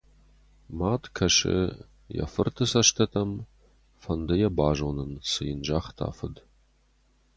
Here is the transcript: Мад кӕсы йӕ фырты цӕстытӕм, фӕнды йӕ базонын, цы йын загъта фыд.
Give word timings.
Мад 0.79 1.03
кӕсы 1.15 1.57
йӕ 2.17 2.25
фырты 2.33 2.65
цӕстытӕм, 2.71 3.31
фӕнды 4.01 4.35
йӕ 4.41 4.49
базонын, 4.59 5.11
цы 5.29 5.41
йын 5.47 5.59
загъта 5.67 6.07
фыд. 6.17 6.35